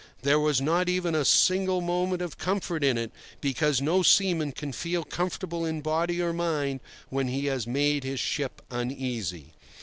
There 0.23 0.39
was 0.39 0.59
not 0.59 0.89
even 0.89 1.13
a 1.13 1.23
single 1.23 1.79
moment 1.79 2.23
of 2.23 2.39
comfort 2.39 2.83
in 2.83 2.97
it, 2.97 3.11
because 3.39 3.81
no 3.81 4.01
seaman 4.01 4.51
can 4.51 4.73
feel 4.73 5.03
comfortable 5.03 5.63
in 5.63 5.81
body 5.81 6.19
or 6.19 6.33
mind 6.33 6.79
when 7.09 7.27
he 7.27 7.45
has 7.45 7.67
made 7.67 8.03
his 8.03 8.19
ship 8.19 8.63
uneasy. 8.71 9.53